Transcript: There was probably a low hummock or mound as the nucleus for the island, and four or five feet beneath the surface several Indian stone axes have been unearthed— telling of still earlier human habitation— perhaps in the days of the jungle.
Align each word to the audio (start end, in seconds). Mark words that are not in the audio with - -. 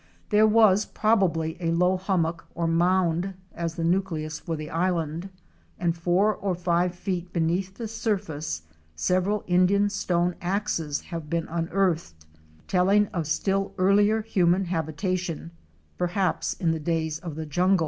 There 0.29 0.47
was 0.47 0.85
probably 0.87 1.57
a 1.59 1.69
low 1.69 1.95
hummock 1.95 2.47
or 2.55 2.65
mound 2.65 3.35
as 3.53 3.75
the 3.75 3.83
nucleus 3.83 4.39
for 4.39 4.55
the 4.55 4.71
island, 4.71 5.29
and 5.77 5.95
four 5.95 6.33
or 6.33 6.55
five 6.55 6.95
feet 6.95 7.31
beneath 7.31 7.75
the 7.75 7.87
surface 7.87 8.63
several 8.95 9.43
Indian 9.45 9.91
stone 9.91 10.33
axes 10.41 11.01
have 11.01 11.29
been 11.29 11.47
unearthed— 11.47 12.25
telling 12.67 13.09
of 13.09 13.27
still 13.27 13.75
earlier 13.77 14.23
human 14.23 14.65
habitation— 14.65 15.51
perhaps 15.99 16.53
in 16.55 16.71
the 16.71 16.79
days 16.79 17.19
of 17.19 17.35
the 17.35 17.45
jungle. 17.45 17.79